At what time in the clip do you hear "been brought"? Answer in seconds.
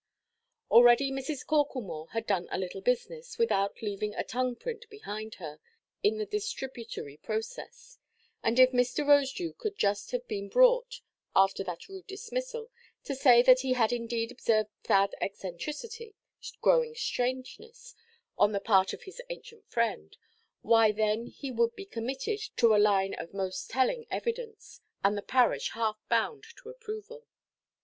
10.27-11.01